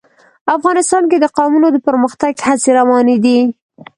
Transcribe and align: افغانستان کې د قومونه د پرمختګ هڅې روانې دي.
افغانستان 0.57 1.03
کې 1.09 1.17
د 1.19 1.25
قومونه 1.37 1.67
د 1.71 1.77
پرمختګ 1.87 2.33
هڅې 2.47 2.69
روانې 2.79 3.17
دي. 3.25 3.39